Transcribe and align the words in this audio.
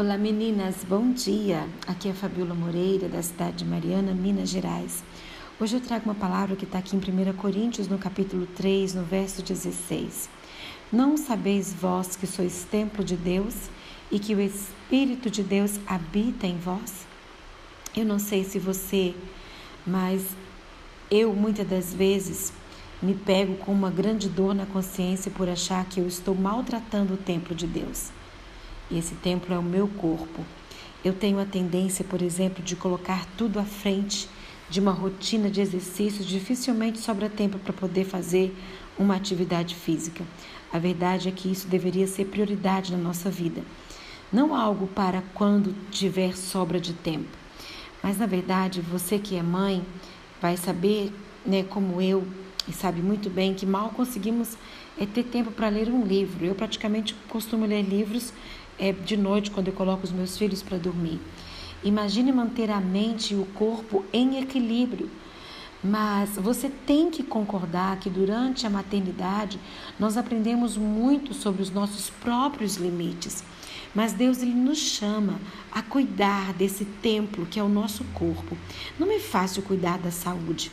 Olá 0.00 0.16
meninas, 0.16 0.76
bom 0.88 1.12
dia. 1.12 1.68
Aqui 1.86 2.08
é 2.08 2.12
a 2.12 2.14
Fabiola 2.14 2.54
Moreira, 2.54 3.06
da 3.06 3.22
cidade 3.22 3.58
de 3.58 3.64
Mariana, 3.66 4.14
Minas 4.14 4.48
Gerais. 4.48 5.04
Hoje 5.60 5.76
eu 5.76 5.80
trago 5.82 6.06
uma 6.06 6.14
palavra 6.14 6.56
que 6.56 6.64
está 6.64 6.78
aqui 6.78 6.96
em 6.96 6.98
1 6.98 7.34
Coríntios, 7.34 7.86
no 7.86 7.98
capítulo 7.98 8.46
3, 8.46 8.94
no 8.94 9.02
verso 9.02 9.42
16. 9.42 10.30
Não 10.90 11.18
sabeis 11.18 11.74
vós 11.74 12.16
que 12.16 12.26
sois 12.26 12.64
templo 12.70 13.04
de 13.04 13.14
Deus 13.14 13.54
e 14.10 14.18
que 14.18 14.34
o 14.34 14.40
Espírito 14.40 15.28
de 15.30 15.42
Deus 15.42 15.78
habita 15.86 16.46
em 16.46 16.56
vós? 16.56 17.04
Eu 17.94 18.06
não 18.06 18.18
sei 18.18 18.42
se 18.42 18.58
você, 18.58 19.14
mas 19.86 20.24
eu 21.10 21.34
muitas 21.34 21.68
das 21.68 21.92
vezes 21.92 22.54
me 23.02 23.12
pego 23.12 23.54
com 23.56 23.72
uma 23.72 23.90
grande 23.90 24.30
dor 24.30 24.54
na 24.54 24.64
consciência 24.64 25.30
por 25.30 25.46
achar 25.46 25.84
que 25.84 26.00
eu 26.00 26.08
estou 26.08 26.34
maltratando 26.34 27.12
o 27.12 27.18
templo 27.18 27.54
de 27.54 27.66
Deus. 27.66 28.10
E 28.90 28.98
esse 28.98 29.14
templo 29.14 29.54
é 29.54 29.58
o 29.58 29.62
meu 29.62 29.86
corpo. 29.88 30.44
Eu 31.04 31.14
tenho 31.14 31.38
a 31.38 31.44
tendência, 31.44 32.04
por 32.04 32.20
exemplo, 32.20 32.62
de 32.62 32.76
colocar 32.76 33.26
tudo 33.36 33.58
à 33.58 33.64
frente 33.64 34.28
de 34.68 34.80
uma 34.80 34.92
rotina 34.92 35.50
de 35.50 35.60
exercícios, 35.60 36.26
dificilmente 36.26 36.98
sobra 36.98 37.28
tempo 37.28 37.58
para 37.58 37.72
poder 37.72 38.04
fazer 38.04 38.54
uma 38.98 39.16
atividade 39.16 39.74
física. 39.74 40.24
A 40.72 40.78
verdade 40.78 41.28
é 41.28 41.32
que 41.32 41.50
isso 41.50 41.66
deveria 41.66 42.06
ser 42.06 42.26
prioridade 42.26 42.92
na 42.92 42.98
nossa 42.98 43.30
vida. 43.30 43.62
Não 44.32 44.54
algo 44.54 44.86
para 44.86 45.22
quando 45.34 45.74
tiver 45.90 46.36
sobra 46.36 46.78
de 46.78 46.92
tempo. 46.92 47.36
Mas 48.02 48.18
na 48.18 48.26
verdade, 48.26 48.80
você 48.80 49.18
que 49.18 49.36
é 49.36 49.42
mãe 49.42 49.84
vai 50.40 50.56
saber, 50.56 51.12
né, 51.44 51.64
como 51.64 52.00
eu, 52.00 52.24
e 52.68 52.72
sabe 52.72 53.02
muito 53.02 53.28
bem 53.28 53.54
que 53.54 53.66
mal 53.66 53.90
conseguimos 53.90 54.56
é, 55.00 55.06
ter 55.06 55.24
tempo 55.24 55.50
para 55.50 55.68
ler 55.68 55.88
um 55.88 56.04
livro. 56.04 56.44
Eu 56.44 56.54
praticamente 56.54 57.14
costumo 57.28 57.64
ler 57.64 57.82
livros 57.82 58.32
é, 58.78 58.92
de 58.92 59.16
noite 59.16 59.50
quando 59.50 59.68
eu 59.68 59.72
coloco 59.72 60.04
os 60.04 60.12
meus 60.12 60.36
filhos 60.36 60.62
para 60.62 60.76
dormir. 60.76 61.18
Imagine 61.82 62.30
manter 62.30 62.70
a 62.70 62.78
mente 62.78 63.32
e 63.32 63.36
o 63.36 63.46
corpo 63.46 64.04
em 64.12 64.38
equilíbrio. 64.38 65.10
Mas 65.82 66.36
você 66.36 66.68
tem 66.68 67.10
que 67.10 67.22
concordar 67.22 67.98
que 67.98 68.10
durante 68.10 68.66
a 68.66 68.70
maternidade 68.70 69.58
nós 69.98 70.18
aprendemos 70.18 70.76
muito 70.76 71.32
sobre 71.32 71.62
os 71.62 71.70
nossos 71.70 72.10
próprios 72.10 72.76
limites. 72.76 73.42
Mas 73.94 74.12
Deus 74.12 74.42
ele 74.42 74.52
nos 74.52 74.78
chama 74.78 75.40
a 75.72 75.80
cuidar 75.80 76.52
desse 76.52 76.84
templo 76.84 77.46
que 77.46 77.58
é 77.58 77.62
o 77.62 77.68
nosso 77.68 78.04
corpo. 78.12 78.58
Não 78.98 79.10
é 79.10 79.18
fácil 79.18 79.62
cuidar 79.62 79.98
da 79.98 80.10
saúde. 80.10 80.70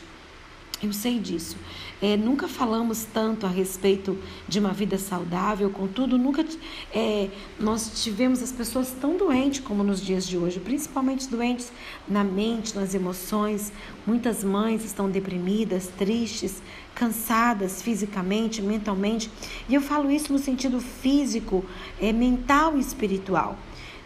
Eu 0.80 0.92
sei 0.92 1.18
disso. 1.18 1.56
É, 2.00 2.16
nunca 2.16 2.46
falamos 2.46 3.04
tanto 3.12 3.44
a 3.44 3.48
respeito 3.48 4.16
de 4.46 4.60
uma 4.60 4.72
vida 4.72 4.96
saudável, 4.96 5.68
contudo, 5.70 6.16
nunca 6.16 6.46
é, 6.94 7.28
nós 7.58 8.04
tivemos 8.04 8.40
as 8.40 8.52
pessoas 8.52 8.94
tão 9.00 9.16
doentes 9.16 9.58
como 9.58 9.82
nos 9.82 10.00
dias 10.00 10.24
de 10.24 10.38
hoje, 10.38 10.60
principalmente 10.60 11.28
doentes 11.28 11.72
na 12.06 12.22
mente, 12.22 12.76
nas 12.76 12.94
emoções. 12.94 13.72
Muitas 14.06 14.44
mães 14.44 14.84
estão 14.84 15.10
deprimidas, 15.10 15.88
tristes, 15.98 16.62
cansadas 16.94 17.82
fisicamente, 17.82 18.62
mentalmente. 18.62 19.28
E 19.68 19.74
eu 19.74 19.80
falo 19.80 20.08
isso 20.12 20.32
no 20.32 20.38
sentido 20.38 20.80
físico, 20.80 21.64
é, 22.00 22.12
mental 22.12 22.76
e 22.76 22.80
espiritual. 22.80 23.58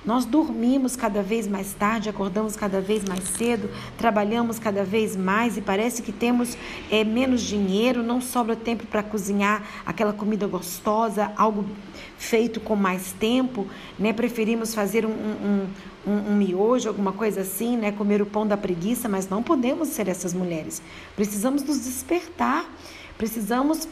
Nós 0.05 0.25
dormimos 0.25 0.97
cada 0.97 1.23
vez 1.23 1.47
mais 1.47 1.75
tarde, 1.75 2.09
acordamos 2.09 2.57
cada 2.57 2.81
vez 2.81 3.05
mais 3.05 3.23
cedo, 3.23 3.71
trabalhamos 3.97 4.59
cada 4.59 4.83
vez 4.83 5.15
mais 5.15 5.57
e 5.57 5.61
parece 5.61 6.03
que 6.03 6.11
temos 6.11 6.57
é, 6.91 7.05
menos 7.05 7.41
dinheiro, 7.41 8.03
não 8.03 8.21
sobra 8.21 8.57
tempo 8.57 8.85
para 8.87 9.03
cozinhar 9.03 9.63
aquela 9.87 10.13
comida 10.13 10.47
gostosa, 10.49 11.31
algo 11.37 11.65
feito 12.19 12.59
com 12.59 12.75
mais 12.75 13.13
tempo, 13.13 13.67
né? 13.97 14.13
Preferimos 14.13 14.75
fazer 14.75 15.07
um, 15.07 15.11
um, 15.11 15.67
um, 16.05 16.33
um 16.33 16.37
miojo, 16.37 16.89
alguma 16.89 17.13
coisa 17.13 17.43
assim, 17.43 17.77
né? 17.77 17.93
Comer 17.93 18.21
o 18.21 18.27
pão 18.27 18.45
da 18.45 18.57
preguiça, 18.57 19.09
mas 19.09 19.29
não 19.29 19.41
podemos 19.41 19.89
ser 19.89 20.09
essas 20.09 20.35
mulheres. 20.35 20.83
Precisamos 21.15 21.63
nos 21.63 21.85
despertar, 21.85 22.65
precisamos 23.17 23.87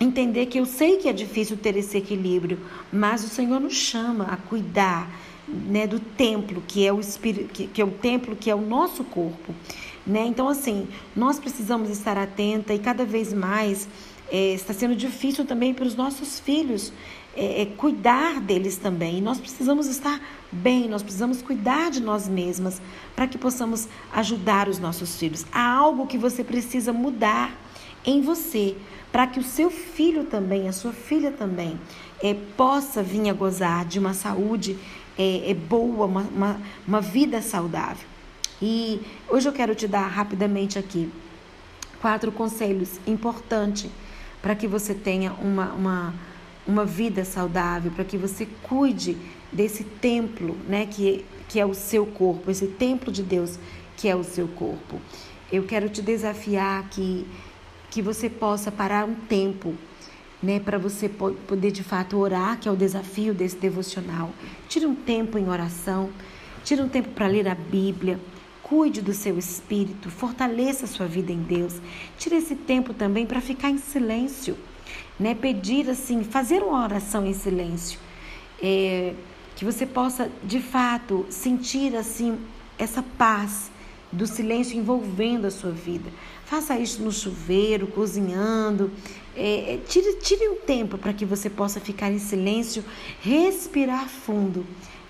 entender 0.00 0.46
que 0.46 0.58
eu 0.58 0.66
sei 0.66 0.96
que 0.96 1.08
é 1.08 1.12
difícil 1.12 1.56
ter 1.56 1.76
esse 1.76 1.96
equilíbrio, 1.96 2.58
mas 2.92 3.24
o 3.24 3.28
Senhor 3.28 3.60
nos 3.60 3.74
chama 3.74 4.24
a 4.24 4.36
cuidar 4.36 5.10
né, 5.46 5.86
do 5.86 6.00
templo, 6.00 6.62
que 6.66 6.86
é 6.86 6.92
o 6.92 7.00
espírito, 7.00 7.52
que, 7.52 7.66
que 7.66 7.80
é 7.80 7.84
o 7.84 7.90
templo, 7.90 8.34
que 8.36 8.50
é 8.50 8.54
o 8.54 8.60
nosso 8.60 9.04
corpo. 9.04 9.54
Né? 10.06 10.26
Então, 10.26 10.48
assim, 10.48 10.88
nós 11.14 11.38
precisamos 11.38 11.90
estar 11.90 12.16
atenta 12.16 12.74
e 12.74 12.78
cada 12.78 13.04
vez 13.04 13.32
mais 13.32 13.88
é, 14.30 14.54
está 14.54 14.72
sendo 14.72 14.94
difícil 14.96 15.44
também 15.44 15.72
para 15.72 15.84
os 15.84 15.94
nossos 15.94 16.40
filhos 16.40 16.92
é, 17.36 17.62
é, 17.62 17.66
cuidar 17.66 18.40
deles 18.40 18.76
também. 18.76 19.18
E 19.18 19.20
nós 19.20 19.38
precisamos 19.38 19.86
estar 19.86 20.20
bem, 20.50 20.88
nós 20.88 21.02
precisamos 21.02 21.42
cuidar 21.42 21.90
de 21.90 22.00
nós 22.00 22.28
mesmas 22.28 22.80
para 23.14 23.26
que 23.26 23.36
possamos 23.36 23.88
ajudar 24.12 24.68
os 24.68 24.78
nossos 24.78 25.18
filhos. 25.18 25.44
Há 25.52 25.72
algo 25.72 26.06
que 26.06 26.18
você 26.18 26.44
precisa 26.44 26.92
mudar 26.92 27.52
em 28.04 28.20
você 28.20 28.76
para 29.10 29.26
que 29.26 29.38
o 29.38 29.44
seu 29.44 29.70
filho 29.70 30.24
também, 30.24 30.68
a 30.68 30.72
sua 30.72 30.92
filha 30.92 31.30
também, 31.30 31.78
é, 32.22 32.34
possa 32.56 33.02
vir 33.02 33.28
a 33.28 33.32
gozar 33.32 33.84
de 33.84 33.98
uma 33.98 34.12
saúde 34.12 34.76
é, 35.16 35.50
é 35.50 35.54
boa, 35.54 36.06
uma, 36.06 36.22
uma, 36.22 36.60
uma 36.86 37.00
vida 37.00 37.40
saudável. 37.40 38.06
E 38.60 39.00
hoje 39.28 39.48
eu 39.48 39.52
quero 39.52 39.74
te 39.74 39.86
dar 39.86 40.06
rapidamente 40.08 40.78
aqui 40.78 41.10
quatro 42.00 42.32
conselhos 42.32 43.00
importantes 43.06 43.90
para 44.42 44.54
que 44.54 44.66
você 44.66 44.94
tenha 44.94 45.32
uma, 45.34 45.72
uma, 45.72 46.14
uma 46.66 46.84
vida 46.84 47.24
saudável, 47.24 47.90
para 47.92 48.04
que 48.04 48.18
você 48.18 48.46
cuide 48.62 49.16
desse 49.52 49.84
templo, 49.84 50.56
né, 50.68 50.86
que, 50.86 51.24
que 51.48 51.58
é 51.60 51.64
o 51.64 51.72
seu 51.72 52.04
corpo, 52.04 52.50
esse 52.50 52.66
templo 52.66 53.12
de 53.12 53.22
Deus 53.22 53.58
que 53.96 54.08
é 54.08 54.16
o 54.16 54.24
seu 54.24 54.48
corpo. 54.48 55.00
Eu 55.52 55.62
quero 55.62 55.88
te 55.88 56.02
desafiar 56.02 56.88
que 56.90 57.26
que 57.94 58.02
você 58.02 58.28
possa 58.28 58.72
parar 58.72 59.04
um 59.04 59.14
tempo, 59.14 59.72
né, 60.42 60.58
para 60.58 60.76
você 60.76 61.08
poder 61.08 61.70
de 61.70 61.84
fato 61.84 62.18
orar, 62.18 62.58
que 62.58 62.68
é 62.68 62.72
o 62.72 62.74
desafio 62.74 63.32
desse 63.32 63.54
devocional. 63.54 64.32
Tire 64.68 64.84
um 64.84 64.96
tempo 64.96 65.38
em 65.38 65.48
oração, 65.48 66.10
tire 66.64 66.82
um 66.82 66.88
tempo 66.88 67.10
para 67.10 67.28
ler 67.28 67.46
a 67.46 67.54
Bíblia. 67.54 68.18
Cuide 68.64 69.00
do 69.00 69.14
seu 69.14 69.38
espírito, 69.38 70.10
fortaleça 70.10 70.86
a 70.86 70.88
sua 70.88 71.06
vida 71.06 71.30
em 71.30 71.40
Deus. 71.40 71.74
Tire 72.18 72.34
esse 72.34 72.56
tempo 72.56 72.92
também 72.92 73.26
para 73.26 73.40
ficar 73.40 73.70
em 73.70 73.78
silêncio, 73.78 74.56
né? 75.20 75.32
Pedir 75.32 75.88
assim, 75.88 76.24
fazer 76.24 76.64
uma 76.64 76.82
oração 76.82 77.24
em 77.24 77.32
silêncio, 77.32 78.00
é, 78.60 79.14
que 79.54 79.64
você 79.64 79.86
possa 79.86 80.28
de 80.42 80.58
fato 80.58 81.24
sentir 81.30 81.94
assim 81.94 82.40
essa 82.76 83.04
paz 83.16 83.70
do 84.14 84.26
silêncio 84.26 84.78
envolvendo 84.78 85.46
a 85.46 85.50
sua 85.50 85.70
vida. 85.70 86.10
Faça 86.44 86.78
isso 86.78 87.02
no 87.02 87.12
chuveiro, 87.12 87.86
cozinhando. 87.88 88.90
É, 89.36 89.74
é, 89.74 89.80
tire, 89.88 90.18
tire 90.20 90.48
um 90.48 90.56
tempo 90.56 90.96
para 90.96 91.12
que 91.12 91.24
você 91.24 91.50
possa 91.50 91.80
ficar 91.80 92.10
em 92.10 92.18
silêncio, 92.18 92.84
respirar 93.20 94.08
fundo. 94.08 94.64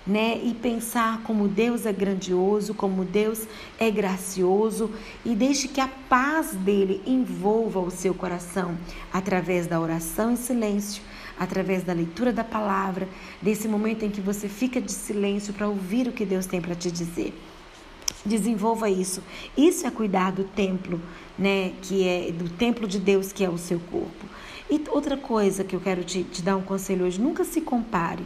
Né? 0.07 0.39
E 0.43 0.53
pensar 0.53 1.23
como 1.23 1.47
Deus 1.47 1.83
é 1.87 1.91
grandioso, 1.91 2.75
como 2.75 3.03
Deus 3.03 3.47
é 3.79 3.89
gracioso 3.89 4.91
e 5.25 5.33
deixe 5.33 5.67
que 5.67 5.81
a 5.81 5.87
paz 5.87 6.51
dele 6.51 7.01
envolva 7.07 7.79
o 7.79 7.89
seu 7.89 8.13
coração 8.13 8.77
através 9.11 9.65
da 9.65 9.79
oração 9.79 10.31
em 10.31 10.35
silêncio, 10.35 11.01
através 11.39 11.83
da 11.83 11.91
leitura 11.91 12.31
da 12.31 12.43
palavra, 12.43 13.09
desse 13.41 13.67
momento 13.67 14.05
em 14.05 14.11
que 14.11 14.21
você 14.21 14.47
fica 14.47 14.79
de 14.79 14.91
silêncio 14.91 15.55
para 15.55 15.67
ouvir 15.67 16.07
o 16.07 16.11
que 16.11 16.23
Deus 16.23 16.45
tem 16.45 16.61
para 16.61 16.75
te 16.75 16.91
dizer. 16.91 17.33
Desenvolva 18.25 18.89
isso. 18.89 19.21
Isso 19.55 19.85
é 19.85 19.91
cuidar 19.91 20.31
do 20.31 20.43
templo, 20.43 20.99
né? 21.37 21.73
Que 21.81 22.07
é 22.07 22.31
do 22.31 22.49
templo 22.49 22.87
de 22.87 22.99
Deus, 22.99 23.31
que 23.31 23.43
é 23.43 23.49
o 23.49 23.57
seu 23.57 23.79
corpo. 23.79 24.25
E 24.69 24.81
outra 24.89 25.15
coisa 25.15 25.63
que 25.63 25.75
eu 25.75 25.79
quero 25.79 26.03
te, 26.03 26.23
te 26.23 26.41
dar 26.41 26.57
um 26.57 26.61
conselho 26.61 27.05
hoje: 27.05 27.21
nunca 27.21 27.43
se 27.43 27.61
compare. 27.61 28.23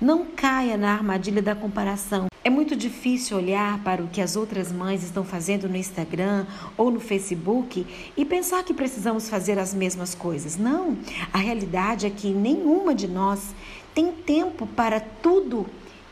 Não 0.00 0.24
caia 0.24 0.76
na 0.76 0.92
armadilha 0.92 1.42
da 1.42 1.54
comparação. 1.54 2.26
É 2.44 2.50
muito 2.50 2.74
difícil 2.74 3.36
olhar 3.36 3.78
para 3.84 4.02
o 4.02 4.08
que 4.08 4.20
as 4.20 4.34
outras 4.34 4.72
mães 4.72 5.04
estão 5.04 5.22
fazendo 5.22 5.68
no 5.68 5.76
Instagram 5.76 6.44
ou 6.76 6.90
no 6.90 6.98
Facebook 6.98 7.86
e 8.16 8.24
pensar 8.24 8.64
que 8.64 8.74
precisamos 8.74 9.28
fazer 9.28 9.60
as 9.60 9.72
mesmas 9.72 10.12
coisas. 10.12 10.56
Não, 10.56 10.96
a 11.32 11.38
realidade 11.38 12.04
é 12.04 12.10
que 12.10 12.30
nenhuma 12.30 12.96
de 12.96 13.06
nós 13.06 13.54
tem 13.94 14.10
tempo 14.10 14.66
para 14.66 14.98
tudo 14.98 15.66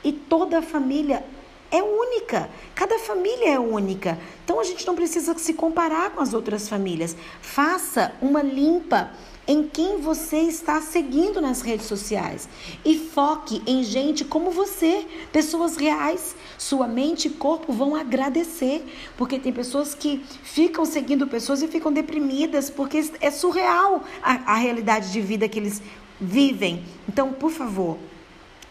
e 0.05 0.13
toda 0.13 0.59
a 0.59 0.63
família 0.63 1.25
é 1.71 1.83
única. 1.83 2.51
Cada 2.75 2.99
família 2.99 3.55
é 3.55 3.59
única. 3.59 4.19
Então 4.45 4.61
a 4.61 4.65
gente 4.65 4.87
não 4.87 4.95
precisa 4.95 5.37
se 5.39 5.55
comparar 5.55 6.11
com 6.11 6.21
as 6.21 6.35
outras 6.35 6.69
famílias. 6.69 7.17
Faça 7.41 8.13
uma 8.21 8.43
limpa 8.43 9.11
em 9.47 9.65
quem 9.65 10.01
você 10.01 10.39
está 10.39 10.81
seguindo 10.81 11.41
nas 11.41 11.61
redes 11.61 11.87
sociais 11.87 12.49
e 12.85 12.97
foque 12.97 13.61
em 13.67 13.83
gente 13.83 14.25
como 14.25 14.51
você, 14.51 15.05
pessoas 15.33 15.77
reais. 15.77 16.37
Sua 16.57 16.87
mente 16.87 17.27
e 17.27 17.31
corpo 17.31 17.73
vão 17.73 17.97
agradecer, 17.97 18.85
porque 19.17 19.39
tem 19.39 19.53
pessoas 19.53 19.95
que 19.95 20.25
ficam 20.45 20.85
seguindo 20.85 21.27
pessoas 21.27 21.63
e 21.63 21.69
ficam 21.69 21.93
deprimidas, 21.93 22.71
porque 22.71 23.11
é 23.21 23.31
surreal 23.31 24.05
a, 24.23 24.53
a 24.53 24.55
realidade 24.55 25.11
de 25.11 25.21
vida 25.21 25.49
que 25.49 25.59
eles 25.59 25.83
vivem. 26.21 26.85
Então, 27.09 27.33
por 27.33 27.51
favor, 27.51 27.97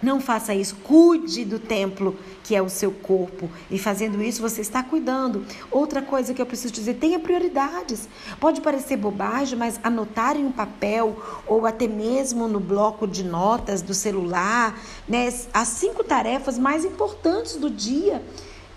Não 0.02 0.22
faça 0.22 0.56
isso. 0.56 0.78
Cuide 0.78 1.44
do 1.44 1.60
templo 1.60 2.18
que 2.44 2.56
é 2.56 2.62
o 2.62 2.70
seu 2.70 2.92
corpo. 2.92 3.50
E 3.70 3.78
fazendo 3.78 4.24
isso, 4.24 4.42
você 4.42 4.62
está 4.62 4.82
cuidando. 4.82 5.46
Outra 5.70 6.02
coisa 6.02 6.34
que 6.34 6.42
eu 6.42 6.46
preciso 6.46 6.74
dizer: 6.74 6.96
tenha 6.96 7.20
prioridades. 7.20 8.08
Pode 8.40 8.62
parecer 8.62 8.98
bobagem, 8.98 9.58
mas 9.58 9.80
anotar 9.84 10.38
em 10.38 10.46
um 10.46 10.52
papel 10.52 11.22
ou 11.46 11.66
até 11.66 11.88
mesmo 11.88 12.48
no 12.48 12.60
bloco 12.60 13.06
de 13.06 13.24
notas 13.24 13.82
do 13.82 13.94
celular 13.94 14.80
né, 15.08 15.30
as 15.54 15.68
cinco 15.68 16.04
tarefas 16.04 16.58
mais 16.58 16.86
importantes 16.86 17.56
do 17.56 17.70
dia 17.70 18.22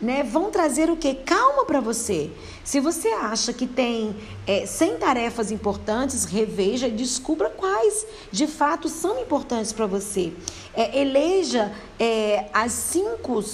né, 0.03 0.25
vão 0.25 0.51
trazer 0.51 0.91
o 0.91 0.97
que? 0.97 1.15
Calma 1.15 1.65
para 1.65 1.81
você. 1.81 2.29
Se 2.65 2.81
você 2.81 3.09
acha 3.09 3.53
que 3.53 3.69
tem 3.69 4.17
é, 4.45 4.67
100 4.67 4.97
tarefas 4.97 5.53
importantes, 5.53 6.25
reveja 6.25 6.89
e 6.89 6.91
descubra 6.91 7.49
quais 7.49 8.05
de 8.33 8.49
fato 8.49 8.89
são 8.89 9.21
importantes 9.21 9.73
para 9.73 9.87
você. 9.87 10.33
É, 10.75 11.01
eleja 11.01 11.73
é, 12.01 12.47
as 12.53 12.73
cinco 12.73 13.45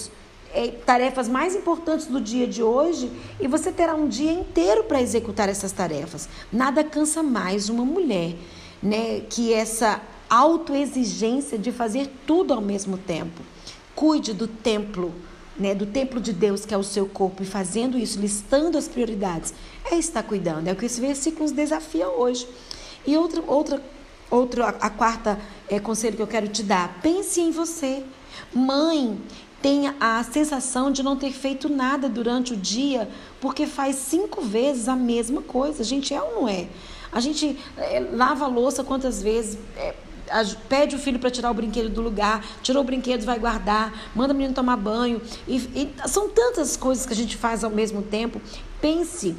é, 0.55 0.69
tarefas 0.69 1.29
mais 1.29 1.55
importantes 1.55 2.06
do 2.06 2.19
dia 2.19 2.47
de 2.47 2.62
hoje 2.62 3.12
e 3.39 3.47
você 3.47 3.71
terá 3.71 3.95
um 3.95 4.09
dia 4.09 4.33
inteiro 4.33 4.85
para 4.85 5.03
executar 5.03 5.50
essas 5.50 5.71
tarefas. 5.71 6.31
Nada 6.50 6.83
cansa 6.83 7.23
mais 7.23 7.69
uma 7.69 7.85
mulher, 7.85 8.35
né, 8.83 9.21
que 9.29 9.53
essa 9.53 10.00
autoexigência 10.31 11.59
de 11.59 11.71
fazer 11.73 12.11
tudo 12.27 12.55
ao 12.55 12.62
mesmo 12.62 12.97
tempo. 12.97 13.43
Cuide 13.95 14.33
do 14.33 14.47
templo 14.47 15.12
né, 15.59 15.75
do 15.75 15.87
templo 15.87 16.21
de 16.21 16.33
Deus, 16.33 16.65
que 16.65 16.73
é 16.73 16.79
o 16.79 16.83
seu 16.83 17.07
corpo, 17.07 17.43
e 17.43 17.47
fazendo 17.47 17.99
isso, 17.99 18.21
listando 18.21 18.79
as 18.79 18.87
prioridades, 18.87 19.53
é 19.91 19.97
estar 19.97 20.23
cuidando. 20.23 20.69
É 20.69 20.73
o 20.73 20.77
que 20.77 20.87
esse 20.87 21.01
versículo 21.01 21.43
nos 21.43 21.53
desafia 21.53 22.09
hoje. 22.09 22.47
E 23.07 23.17
outra, 23.17 23.43
outra, 23.47 23.83
outra 24.31 24.69
a, 24.69 24.91
quarta 24.91 25.39
é, 25.69 25.81
conselho 25.81 26.17
que 26.17 26.23
eu 26.23 26.27
quero 26.27 26.49
te 26.49 26.63
dar: 26.63 27.01
pense 27.03 27.41
em 27.41 27.51
você. 27.51 28.05
Mãe, 28.55 29.19
tenha 29.61 29.97
a 29.99 30.23
sensação 30.23 30.91
de 30.91 31.03
não 31.03 31.17
ter 31.17 31.33
feito 31.33 31.69
nada 31.69 32.09
durante 32.09 32.53
o 32.53 32.57
dia, 32.57 33.09
porque 33.41 33.67
faz 33.67 33.97
cinco 33.97 34.43
vezes 34.43 34.89
a 34.89 34.97
mesma 34.97 35.43
coisa. 35.43 35.83
A 35.83 35.85
gente 35.85 36.15
é 36.15 36.23
ou 36.23 36.43
não 36.43 36.49
é? 36.49 36.69
A 37.11 37.21
gente 37.21 37.59
é, 37.77 38.01
lava 38.13 38.45
a 38.45 38.49
louça 38.49 38.85
quantas 38.85 39.23
vezes? 39.23 39.59
É, 39.77 39.95
pede 40.69 40.97
o 40.97 40.99
filho 40.99 41.19
para 41.19 41.31
tirar 41.31 41.51
o 41.51 41.55
brinquedo 41.55 41.89
do 41.89 42.03
lugar, 42.03 42.45
tirou 42.63 42.83
o 42.83 42.87
brinquedo, 42.87 43.25
vai 43.25 43.39
guardar, 43.39 44.11
manda 44.15 44.33
o 44.33 44.37
menino 44.37 44.55
tomar 44.55 44.77
banho. 44.77 45.21
E, 45.47 45.57
e 45.57 46.09
são 46.09 46.29
tantas 46.29 46.77
coisas 46.77 47.07
que 47.07 47.13
a 47.13 47.17
gente 47.17 47.37
faz 47.37 47.65
ao 47.65 47.71
mesmo 47.71 48.03
tempo. 48.03 48.41
Pense 48.81 49.37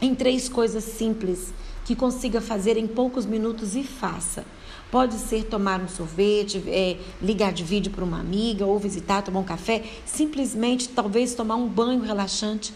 em 0.00 0.14
três 0.14 0.48
coisas 0.48 0.84
simples 0.84 1.52
que 1.84 1.94
consiga 1.94 2.40
fazer 2.40 2.76
em 2.76 2.86
poucos 2.86 3.26
minutos 3.26 3.74
e 3.74 3.82
faça. 3.82 4.44
Pode 4.90 5.14
ser 5.14 5.44
tomar 5.44 5.80
um 5.80 5.88
sorvete, 5.88 6.62
é, 6.66 6.96
ligar 7.22 7.52
de 7.52 7.62
vídeo 7.62 7.92
para 7.92 8.04
uma 8.04 8.18
amiga, 8.18 8.66
ou 8.66 8.78
visitar, 8.78 9.22
tomar 9.22 9.40
um 9.40 9.44
café, 9.44 9.84
simplesmente 10.04 10.88
talvez 10.88 11.34
tomar 11.34 11.56
um 11.56 11.68
banho 11.68 12.00
relaxante. 12.00 12.72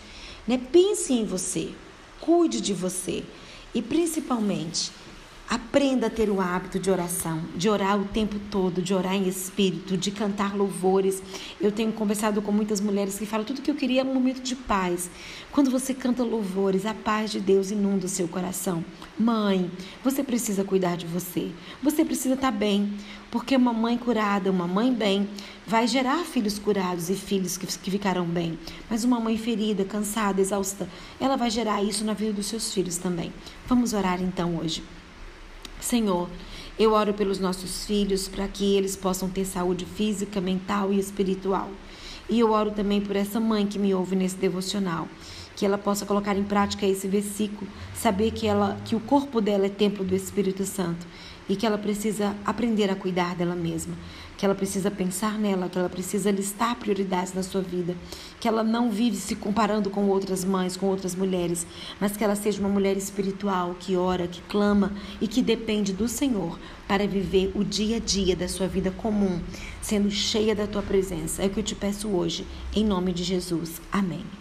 Né? 0.47 0.61
Pense 0.71 1.13
em 1.13 1.25
você, 1.25 1.71
cuide 2.21 2.61
de 2.61 2.73
você 2.73 3.25
e 3.75 3.83
principalmente 3.83 4.93
Aprenda 5.49 6.07
a 6.07 6.11
ter 6.11 6.31
o 6.31 6.41
hábito 6.41 6.79
de 6.79 6.91
oração, 6.91 7.43
de 7.55 7.69
orar 7.69 8.01
o 8.01 8.07
tempo 8.07 8.39
todo, 8.51 8.81
de 8.81 8.95
orar 8.95 9.15
em 9.15 9.29
espírito, 9.29 9.95
de 9.95 10.11
cantar 10.11 10.57
louvores. 10.57 11.23
Eu 11.61 11.71
tenho 11.71 11.93
conversado 11.93 12.41
com 12.41 12.51
muitas 12.51 12.81
mulheres 12.81 13.19
que 13.19 13.27
falam 13.27 13.45
tudo 13.45 13.61
que 13.61 13.71
eu 13.71 13.75
queria 13.75 14.01
é 14.01 14.05
um 14.05 14.15
momento 14.15 14.41
de 14.41 14.57
paz. 14.57 15.11
Quando 15.53 15.71
você 15.71 15.93
canta 15.93 16.23
louvores, 16.23 16.87
a 16.87 16.95
paz 16.95 17.31
de 17.31 17.41
Deus 17.41 17.71
inunda 17.71 18.07
o 18.07 18.09
seu 18.09 18.27
coração. 18.27 18.83
Mãe, 19.19 19.71
você 20.03 20.25
precisa 20.25 20.65
cuidar 20.65 20.97
de 20.97 21.07
você. 21.07 21.51
Você 21.83 22.07
precisa 22.07 22.35
estar 22.35 22.51
bem, 22.51 22.95
porque 23.31 23.55
uma 23.55 23.73
mãe 23.73 23.99
curada, 23.99 24.51
uma 24.51 24.67
mãe 24.67 24.93
bem, 24.95 25.29
vai 25.67 25.87
gerar 25.87 26.25
filhos 26.25 26.59
curados 26.59 27.11
e 27.11 27.15
filhos 27.15 27.59
que, 27.59 27.67
que 27.67 27.91
ficarão 27.91 28.25
bem. 28.25 28.59
Mas 28.89 29.05
uma 29.05 29.21
mãe 29.21 29.37
ferida, 29.37 29.85
cansada, 29.85 30.41
exausta, 30.41 30.89
ela 31.21 31.37
vai 31.37 31.51
gerar 31.51 31.83
isso 31.83 32.03
na 32.03 32.15
vida 32.15 32.33
dos 32.33 32.47
seus 32.47 32.73
filhos 32.73 32.97
também. 32.97 33.31
Vamos 33.67 33.93
orar 33.93 34.23
então 34.23 34.57
hoje. 34.57 34.83
Senhor, 35.85 36.31
eu 36.79 36.93
oro 36.93 37.13
pelos 37.13 37.39
nossos 37.39 37.85
filhos 37.85 38.27
para 38.27 38.49
que 38.49 38.75
eles 38.75 38.97
possam 38.97 39.29
ter 39.29 39.45
saúde 39.45 39.85
física, 39.85 40.41
mental 40.41 40.91
e 40.91 40.99
espiritual. 40.99 41.69
E 42.27 42.41
eu 42.41 42.53
oro 42.53 42.71
também 42.71 43.03
por 43.03 43.15
essa 43.15 43.39
mãe 43.39 43.67
que 43.67 43.79
me 43.79 43.95
ouve 43.95 44.17
nesse 44.17 44.37
devocional, 44.37 45.07
que 45.55 45.67
ela 45.67 45.77
possa 45.77 46.07
colocar 46.07 46.35
em 46.39 46.43
prática 46.43 46.87
esse 46.87 47.07
versículo, 47.07 47.71
saber 47.95 48.31
que 48.31 48.47
ela 48.47 48.79
que 48.87 48.97
o 48.97 49.01
corpo 49.01 49.43
dela 49.43 49.67
é 49.67 49.69
templo 49.69 50.03
do 50.03 50.17
Espírito 50.17 50.65
Santo 50.65 51.07
e 51.47 51.55
que 51.55 51.67
ela 51.67 51.77
precisa 51.77 52.35
aprender 52.47 52.91
a 52.91 52.97
cuidar 52.97 53.35
dela 53.37 53.55
mesma, 53.55 53.95
que 54.45 54.47
ela 54.47 54.55
precisa 54.55 54.91
pensar 54.91 55.39
nela, 55.39 55.71
que 55.71 55.79
ela 55.79 55.89
precisa 55.89 56.31
listar 56.31 56.77
prioridades 56.77 57.33
na 57.33 57.43
sua 57.43 57.63
vida, 57.63 57.97
que 58.39 58.47
ela 58.47 58.63
não 58.63 58.91
vive 58.91 59.17
se 59.17 59.35
comparando 59.35 59.89
com 59.89 60.07
outras 60.07 60.45
mães, 60.45 60.77
com 60.77 60.85
outras 60.85 61.15
mulheres, 61.15 61.67
mas 61.99 62.15
que 62.15 62.23
ela 62.23 62.37
seja 62.37 62.61
uma 62.61 62.69
mulher 62.69 62.95
espiritual, 62.95 63.75
que 63.81 63.97
ora, 63.97 64.29
que 64.29 64.43
clama 64.43 64.93
e 65.19 65.27
que 65.27 65.41
depende 65.41 65.95
do 65.95 66.07
Senhor 66.07 66.59
para 66.87 67.07
viver 67.07 67.53
o 67.55 67.65
dia 67.65 67.97
a 67.97 68.01
dia 68.01 68.37
da 68.37 68.47
sua 68.47 68.67
vida 68.67 68.91
comum, 68.91 69.41
sendo 69.81 70.11
cheia 70.11 70.55
da 70.55 70.67
tua 70.67 70.83
presença. 70.83 71.43
É 71.43 71.47
o 71.47 71.51
que 71.51 71.61
eu 71.61 71.65
te 71.65 71.75
peço 71.75 72.09
hoje, 72.09 72.47
em 72.77 72.85
nome 72.85 73.15
de 73.15 73.25
Jesus. 73.25 73.81
Amém. 73.91 74.35